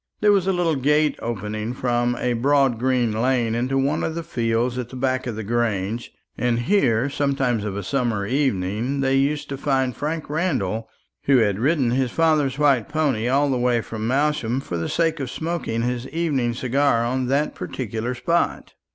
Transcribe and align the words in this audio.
There 0.19 0.31
was 0.31 0.47
a 0.47 0.51
little 0.51 0.73
gate 0.77 1.15
opening 1.21 1.75
from 1.75 2.15
a 2.19 2.33
broad 2.33 2.79
green 2.79 3.11
lane 3.11 3.53
into 3.53 3.77
one 3.77 4.03
of 4.03 4.15
the 4.15 4.23
fields 4.23 4.79
at 4.79 4.89
the 4.89 4.95
back 4.95 5.27
of 5.27 5.35
the 5.35 5.43
Grange; 5.43 6.11
and 6.35 6.57
here 6.57 7.07
sometimes 7.07 7.63
of 7.63 7.77
a 7.77 7.83
summer 7.83 8.25
evening 8.25 9.01
they 9.01 9.13
used 9.15 9.47
to 9.49 9.59
find 9.59 9.95
Frank 9.95 10.27
Randall, 10.27 10.89
who 11.25 11.37
had 11.37 11.59
ridden 11.59 11.91
his 11.91 12.09
father's 12.09 12.57
white 12.57 12.89
pony 12.89 13.27
all 13.29 13.51
the 13.51 13.59
way 13.59 13.79
from 13.79 14.07
Malsham 14.07 14.59
for 14.59 14.75
the 14.75 14.89
sake 14.89 15.19
of 15.19 15.29
smoking 15.29 15.83
his 15.83 16.09
evening 16.09 16.55
cigar 16.55 17.05
on 17.05 17.27
that 17.27 17.53
particular 17.53 18.15
spot. 18.15 18.73